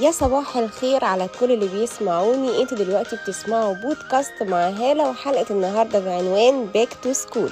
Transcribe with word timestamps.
يا 0.00 0.10
صباح 0.10 0.56
الخير 0.56 1.04
على 1.04 1.28
كل 1.40 1.52
اللي 1.52 1.68
بيسمعوني. 1.68 2.62
أنتوا 2.62 2.78
دلوقتي 2.78 3.16
بتسمعوا 3.16 3.74
بودكاست 3.74 4.42
مع 4.42 4.68
هالة 4.68 5.10
وحلقة 5.10 5.46
النهاردة 5.50 5.98
بعنوان 5.98 6.66
back 6.66 6.88
to 7.02 7.12
school 7.12 7.50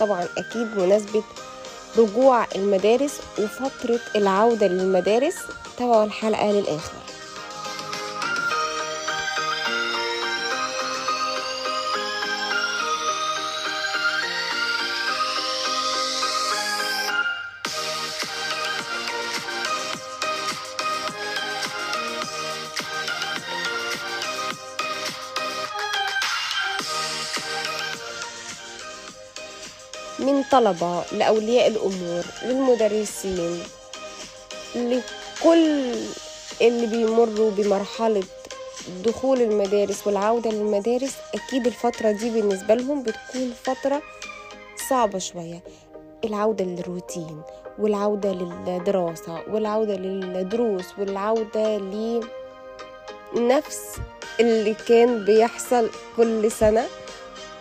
طبعا 0.00 0.26
أكيد 0.38 0.78
مناسبة 0.78 1.22
رجوع 1.98 2.46
المدارس 2.56 3.20
وفترة 3.38 4.00
العودة 4.16 4.66
للمدارس 4.66 5.34
تابعوا 5.78 6.04
الحلقة 6.04 6.52
للآخر. 6.52 7.09
من 30.20 30.42
طلبة 30.52 31.02
لأولياء 31.12 31.68
الأمور 31.68 32.24
للمدرسين 32.44 33.62
لكل 34.74 35.92
اللي 36.60 36.86
بيمروا 36.86 37.50
بمرحلة 37.50 38.22
دخول 39.04 39.40
المدارس 39.42 40.06
والعودة 40.06 40.50
للمدارس 40.50 41.16
أكيد 41.34 41.66
الفترة 41.66 42.10
دي 42.12 42.30
بالنسبة 42.30 42.74
لهم 42.74 43.02
بتكون 43.02 43.52
فترة 43.64 44.02
صعبة 44.90 45.18
شوية. 45.18 45.62
العودة 46.24 46.64
للروتين 46.64 47.42
والعودة 47.78 48.32
للدراسة 48.32 49.42
والعودة 49.50 49.94
للدروس 49.96 50.84
والعودة 50.98 51.78
لنفس 53.36 53.78
اللي 54.40 54.74
كان 54.88 55.24
بيحصل 55.24 55.90
كل 56.16 56.50
سنة. 56.52 56.86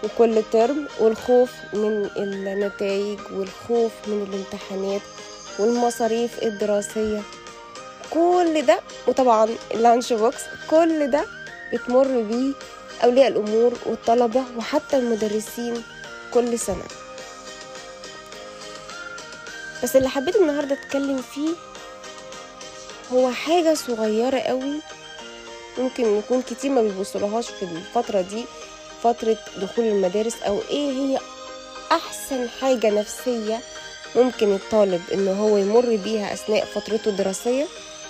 وكل 0.03 0.43
ترم 0.51 0.87
والخوف 0.99 1.51
من 1.73 2.09
النتائج 2.17 3.19
والخوف 3.31 3.91
من 4.07 4.27
الامتحانات 4.29 5.01
والمصاريف 5.59 6.43
الدراسية. 6.43 7.21
كل 8.11 8.65
ده 8.65 8.79
وطبعا 9.07 9.49
اللانش 9.73 10.13
بوكس 10.13 10.41
كل 10.69 11.11
ده 11.11 11.25
بتمر 11.73 12.21
بيه 12.21 12.53
أولياء 13.03 13.27
الأمور 13.27 13.73
والطلبة 13.85 14.43
وحتى 14.57 14.97
المدرسين 14.97 15.83
كل 16.33 16.59
سنة. 16.59 16.83
بس 19.83 19.95
اللي 19.95 20.09
حبيت 20.09 20.35
النهاردة 20.35 20.73
أتكلم 20.75 21.21
فيه 21.21 21.49
هو 23.13 23.31
حاجة 23.31 23.73
صغيرة 23.73 24.39
قوي 24.39 24.79
ممكن 25.77 26.17
يكون 26.17 26.41
كتير 26.41 26.71
ما 26.71 26.81
بيبصلهاش 26.81 27.49
في 27.49 27.63
الفترة 27.63 28.21
دي. 28.21 28.45
فترة 29.03 29.37
دخول 29.57 29.85
المدارس 29.85 30.35
أو 30.43 30.59
إيه 30.69 30.91
هي 30.91 31.19
أحسن 31.91 32.49
حاجة 32.61 32.89
نفسية 32.89 33.59
ممكن 34.15 34.53
الطالب 34.55 35.01
إن 35.13 35.27
هو 35.27 35.57
يمر 35.57 35.95
بيها 35.95 36.33
أثناء 36.33 36.65
فترته 36.65 37.09
الدراسية؟ 37.09 37.65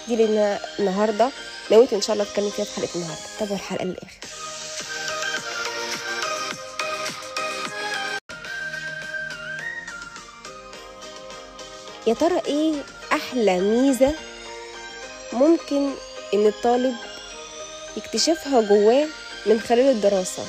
دي 0.07 0.15
لأن 0.15 0.59
النهاردة 0.79 1.29
نويت 1.71 1.93
إن 1.93 2.01
شاء 2.01 2.13
الله 2.13 2.23
أتكلم 2.23 2.49
فيها 2.49 2.65
في 2.65 2.75
حلقة 2.75 2.95
النهاردة. 2.95 3.21
تابعوا 3.39 3.55
الحلقة 3.55 3.85
للآخر 3.85 4.19
يا 12.07 12.13
ترى 12.13 12.41
إيه 12.47 12.73
أحلى 13.13 13.59
ميزة 13.59 14.13
ممكن 15.33 15.89
إن 16.33 16.47
الطالب 16.47 16.95
يكتشفها 17.97 18.61
جواه 18.61 19.07
من 19.45 19.59
خلال 19.59 19.89
الدراسة؟ 19.95 20.43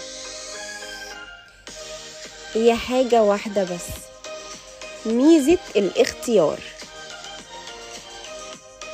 هي 2.55 2.75
حاجة 2.75 3.22
واحدة 3.22 3.65
بس. 3.65 3.87
ميزة 5.06 5.59
الاختيار. 5.77 6.59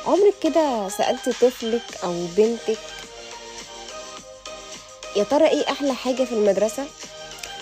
عمرك 0.05 0.33
كده 0.43 0.89
سألت 0.89 1.29
طفلك 1.29 1.81
أو 2.03 2.25
بنتك 2.37 2.77
يا 5.15 5.23
ترى 5.23 5.47
إيه 5.47 5.69
أحلى 5.71 5.93
حاجة 5.93 6.23
في 6.23 6.31
المدرسة؟ 6.31 6.85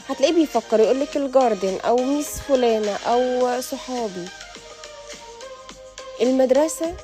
هتلاقيه 0.09 0.33
بيفكر 0.33 0.79
يقولك 0.79 1.17
الجاردن 1.17 1.79
أو 1.85 1.95
ميس 1.97 2.27
فلانة 2.47 2.95
أو 3.07 3.61
صحابي. 3.61 4.27
المدرسة 6.21 6.95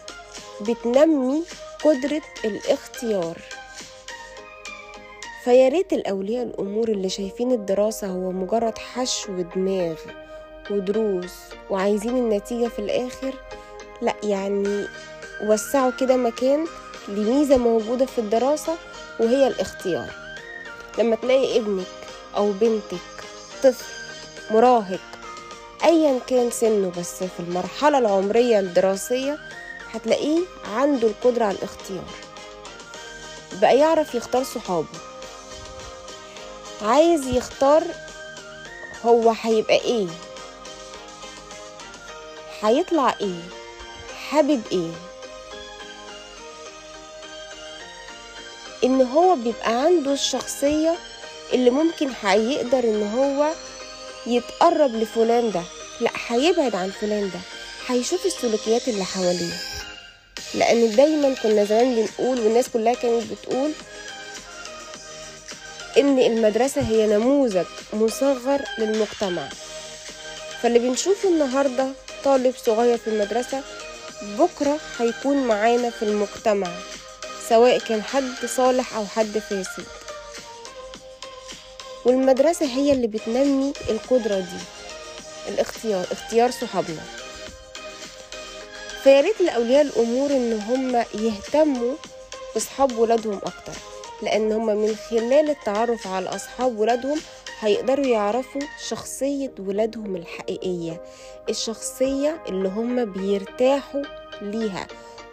بتنمي 0.62 1.44
قدرة 1.84 2.22
الاختيار. 2.46 3.38
فيا 5.44 5.70
ريت 5.70 5.94
الأولياء 5.94 6.44
الأمور 6.44 6.90
اللي 6.90 7.10
شايفين 7.10 7.52
الدراسة 7.52 8.08
هو 8.08 8.32
مجرد 8.32 8.78
حشو 8.78 9.42
دماغ 9.56 9.96
ودروس 10.72 11.34
وعايزين 11.70 12.18
النتيجة 12.18 12.68
في 12.68 12.80
الآخر 12.80 13.34
لأ 14.02 14.16
يعني 14.24 14.86
وسعوا 15.44 15.92
كده 16.00 16.16
مكان 16.18 16.66
لميزة 17.08 17.58
موجودة 17.58 18.06
في 18.06 18.20
الدراسة 18.20 18.76
وهي 19.20 19.48
الاختيار. 19.48 20.10
لما 21.00 21.16
تلاقي 21.16 21.58
ابنك 21.60 21.86
أو 22.38 22.52
بنتك 22.52 22.98
طفل 23.64 23.86
مراهق 24.52 25.00
أيا 25.84 26.20
كان 26.28 26.52
سنه 26.52 26.92
بس 27.00 27.24
في 27.24 27.40
المرحلة 27.40 27.98
العمرية 27.98 28.60
الدراسية 28.60 29.38
هتلاقيه 29.92 30.40
عنده 30.76 31.08
القدرة 31.08 31.46
على 31.46 31.58
الاختيار. 31.58 32.10
بقى 33.62 33.78
يعرف 33.78 34.16
يختار 34.16 34.44
صحابه. 34.44 35.11
عايز 36.82 37.28
يختار 37.28 37.84
هو 39.06 39.34
هيبقى 39.42 39.76
إيه؟ 39.82 40.08
هيطلع 42.62 43.16
إيه؟ 43.22 43.40
حابب 44.30 44.62
إيه؟ 44.72 44.92
ان 48.84 49.02
هو 49.02 49.36
بيبقى 49.36 49.72
عنده 49.84 50.14
الشخصية 50.14 50.96
اللي 51.54 51.70
ممكن 51.70 52.10
هيقدر 52.22 52.80
ان 52.80 53.12
هو 53.14 53.52
يتقرب 54.28 54.96
لفلان 54.96 55.52
ده. 55.52 55.64
لا 56.02 56.12
هيبعد 56.28 56.76
عن 56.76 56.90
فلان 57.02 57.30
ده. 57.34 57.40
هيشوف 57.88 58.26
السلوكيات 58.26 58.88
اللي 58.88 59.04
حواليه. 59.06 59.54
لأن 60.54 60.96
دايما 60.96 61.36
كنا 61.44 61.64
زمان 61.66 61.96
بنقول 61.96 62.40
والناس 62.40 62.70
كلها 62.70 62.94
كانت 62.94 63.24
بتقول 63.32 63.72
إن 65.98 66.20
المدرسة 66.20 66.82
هي 66.82 67.08
نموذج 67.08 67.66
مصغر 67.94 68.62
للمجتمع. 68.80 69.50
فاللي 70.62 70.80
بنشوفه 70.80 71.30
النهاردة 71.30 71.88
طالب 72.24 72.54
صغير 72.66 72.98
في 72.98 73.08
المدرسة 73.08 73.62
بكرة 74.22 74.78
هيكون 75.00 75.38
معانا 75.38 75.90
في 75.90 76.04
المجتمع 76.04 76.68
سواء 77.50 77.78
كان 77.80 78.04
حد 78.04 78.46
صالح 78.46 78.96
أو 78.96 79.06
حد 79.06 79.38
فاسد. 79.50 79.86
والمدرسة 82.06 82.66
هي 82.66 82.92
اللي 82.92 83.08
بتنمي 83.08 83.74
القدرة 83.90 84.36
دي 84.36 84.62
الاختيار 85.48 86.06
اختيار 86.12 86.52
صحابنا. 86.52 87.02
فياريت 89.04 89.42
لأولياء 89.42 89.82
الأمور 89.82 90.30
إن 90.30 90.60
هم 90.60 91.06
يهتموا 91.14 91.96
بصحاب 92.56 92.98
ولادهم 92.98 93.38
أكتر. 93.38 93.74
لأن 94.22 94.52
هم 94.52 94.66
من 94.66 94.96
خلال 95.10 95.50
التعرف 95.50 96.08
على 96.08 96.30
أصحاب 96.30 96.80
ولادهم 96.80 97.20
هيقدروا 97.60 98.06
يعرفوا 98.06 98.62
شخصية 98.88 99.52
ولادهم 99.60 100.16
الحقيقية 100.16 101.02
الشخصية 101.50 102.44
اللي 102.50 102.70
هم 102.70 103.06
بيرتاحوا 103.06 104.02
ليها 104.42 104.88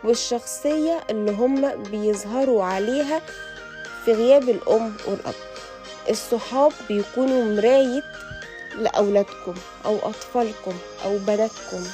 والشخصية 0.05 1.00
اللي 1.11 1.31
هم 1.32 1.82
بيظهروا 1.82 2.64
عليها 2.64 3.23
في 4.05 4.12
غياب 4.12 4.49
الأم 4.49 4.96
والأب. 5.06 5.34
الصحاب 6.11 6.73
بيكونوا 6.88 7.44
مراية 7.44 8.02
لأولادكم 8.79 9.55
أو 9.84 9.96
أطفالكم 9.99 10.75
أو 11.05 11.19
بناتكم. 11.19 11.84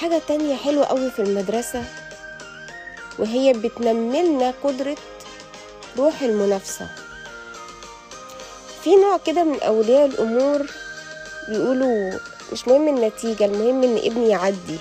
حاجة 0.00 0.20
تانية 0.28 0.56
حلوة 0.56 0.84
قوي 0.84 1.10
في 1.10 1.22
المدرسة 1.22 1.84
وهي 3.18 3.52
بتنملنا 3.52 4.54
قدرة 4.64 4.96
روح 5.98 6.22
المنافسة. 6.22 6.88
في 8.84 8.96
نوع 8.96 9.16
كده 9.26 9.44
من 9.44 9.60
أولياء 9.62 10.06
الأمور 10.06 10.66
بيقولوا 11.48 12.18
مش 12.52 12.68
مهم 12.68 12.88
النتيجة 12.88 13.44
المهم 13.44 13.82
إن 13.82 13.96
ابني 13.96 14.28
يعدي. 14.28 14.78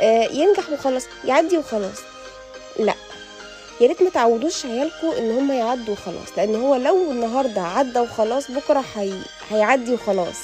آه 0.00 0.28
ينجح 0.32 0.70
وخلاص 0.70 1.02
يعدي 1.24 1.58
وخلاص. 1.58 1.98
لا 2.78 2.94
يا 3.80 3.86
ريت 3.88 4.02
ما 4.02 4.10
تعودوش 4.10 4.66
عيالكم 4.66 5.10
إن 5.18 5.36
هم 5.38 5.52
يعدوا 5.52 5.94
وخلاص 5.94 6.28
لأن 6.36 6.54
هو 6.54 6.74
لو 6.74 7.10
النهارده 7.10 7.60
عدى 7.60 7.98
وخلاص 7.98 8.50
بكرة 8.50 8.84
هي... 8.96 9.12
هيعدي 9.50 9.94
وخلاص. 9.94 10.36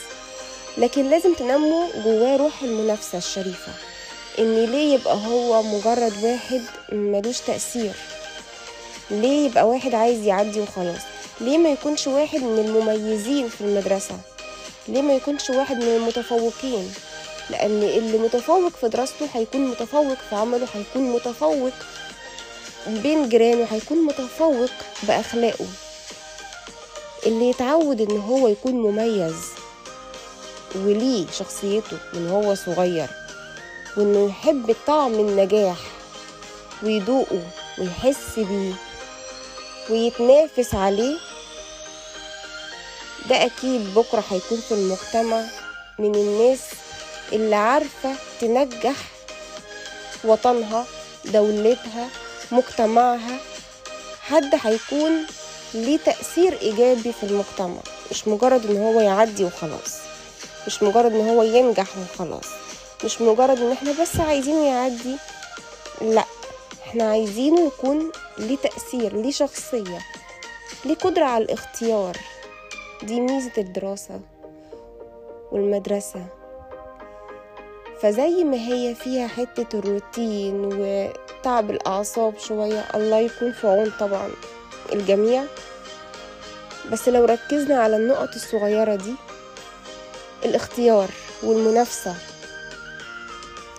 لكن 0.79 1.11
لازم 1.11 1.35
تنموا 1.35 1.87
جواه 2.05 2.37
روح 2.37 2.63
المنافسة 2.63 3.19
الشريفة. 3.19 3.73
إن 4.41 4.65
ليه 4.65 4.95
يبقى 4.95 5.15
هو 5.27 5.63
مجرد 5.63 6.13
واحد 6.25 6.63
ملوش 6.93 7.39
تأثير؟ 7.41 7.93
ليه 9.11 9.47
يبقى 9.47 9.69
واحد 9.69 9.95
عايز 9.95 10.25
يعدي 10.25 10.61
وخلاص؟ 10.61 11.01
ليه 11.41 11.59
ما 11.59 11.69
يكونش 11.73 12.07
واحد 12.07 12.41
من 12.43 12.59
المميزين 12.59 13.49
في 13.49 13.61
المدرسة؟ 13.61 14.15
ليه 14.89 15.03
ما 15.03 15.15
يكونش 15.15 15.51
واحد 15.51 15.77
من 15.77 15.97
المتفوقين؟ 15.97 16.93
لأن 17.51 17.83
اللي 17.83 18.19
متفوق 18.19 18.73
في 18.81 18.89
دراسته 18.89 19.29
هيكون 19.35 19.61
متفوق 19.61 20.17
في 20.31 20.37
عمله 20.37 20.67
هيكون 20.75 21.03
متفوق 21.13 21.73
بين 22.87 23.29
جيرانه 23.29 23.67
هيكون 23.71 23.99
متفوق 24.07 24.71
بأخلاقه. 25.03 25.67
اللي 27.27 27.51
يتعود 27.51 28.01
إن 28.01 28.17
هو 28.21 28.49
يكون 28.49 28.73
مميز 28.73 29.35
وليه 30.77 31.27
شخصيته 31.39 31.97
من 32.15 32.29
هو 32.31 32.55
صغير 32.55 33.07
وإنه 33.97 34.29
يحب 34.29 34.77
طعم 34.87 35.13
النجاح 35.15 35.77
ويدوقه 36.83 37.43
ويحس 37.79 38.39
بيه 38.39 38.73
ويتنافس 39.91 40.75
عليه. 40.75 41.17
ده 43.29 43.45
أكيد 43.47 43.95
بكرة 43.95 44.25
هيكون 44.31 44.59
في 44.61 44.73
المجتمع 44.75 45.45
من 45.99 46.15
الناس 46.15 46.61
اللي 47.33 47.57
عارفة 47.57 48.15
تنجح 48.41 48.97
وطنها 50.25 50.85
دولتها 51.25 52.09
مجتمعها. 52.53 53.39
حد 54.23 54.55
هيكون 54.65 55.27
ليه 55.75 55.99
تأثير 55.99 56.59
إيجابي 56.61 57.13
في 57.13 57.23
المجتمع 57.23 57.81
مش 58.11 58.29
مجرد 58.29 58.67
إن 58.71 58.77
هو 58.77 59.01
يعدي 59.01 59.45
وخلاص 59.45 59.97
مش 60.67 60.83
مجرد 60.83 61.13
إن 61.15 61.29
هو 61.29 61.43
ينجح 61.43 61.87
وخلاص. 61.99 62.47
مش 63.05 63.21
مجرد 63.21 63.59
إن 63.61 63.73
إحنا 63.73 63.93
بس 64.03 64.21
عايزينه 64.21 64.67
يعدي 64.67 65.17
لأ 66.01 66.25
إحنا 66.87 67.05
عايزينه 67.11 67.67
يكون 67.67 68.13
ليه 68.39 68.57
تأثير 68.57 69.17
ليه 69.17 69.31
شخصية 69.31 69.99
ليه 70.85 70.95
قدرة 70.95 71.25
على 71.25 71.45
الاختيار. 71.45 72.17
دي 73.03 73.21
ميزة 73.21 73.53
الدراسة 73.59 74.21
والمدرسة. 75.53 76.27
فزي 78.03 78.45
ما 78.45 78.57
هي 78.57 78.95
فيها 78.95 79.27
حتة 79.29 79.79
الروتين 79.79 80.55
وتعب 80.65 81.71
الأعصاب 81.71 82.39
شوية 82.39 82.85
الله 82.95 83.19
يكون 83.19 83.53
في 83.53 83.67
عون 83.67 83.93
طبعا 84.01 84.31
الجميع. 84.93 85.45
بس 86.93 87.09
لو 87.09 87.25
ركزنا 87.25 87.83
على 87.83 87.97
النقط 87.97 88.35
الصغيرة 88.35 88.95
دي 88.95 89.15
الاختيار 90.45 91.09
والمنافسة 91.43 92.15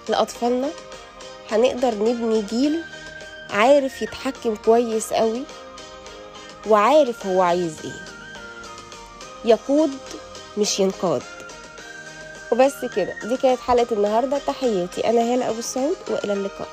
لأطفالنا 0.10 0.70
هنقدر 1.52 1.94
نبني 1.96 2.42
جيل 2.42 2.84
عارف 3.50 4.02
يتحكم 4.02 4.56
كويس 4.56 5.14
قوي 5.14 5.44
وعارف 6.68 7.26
هو 7.26 7.42
عايز 7.42 7.76
إيه. 7.84 8.02
يقود 9.46 9.92
مش 10.58 10.80
ينقاد. 10.80 11.22
وبس 12.52 12.86
كده 12.96 13.14
دي 13.24 13.38
كانت 13.38 13.60
حلقة 13.60 13.88
النهاردة 13.92 14.38
تحياتي 14.48 15.10
أنا 15.10 15.22
هالة 15.34 15.50
أبو 15.50 15.60
السعود 15.60 15.98
وإلى 16.08 16.34
اللقاء. 16.34 16.68